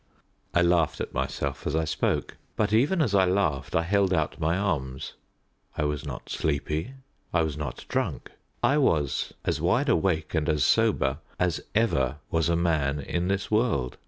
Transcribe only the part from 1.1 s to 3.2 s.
myself as I spoke; but even as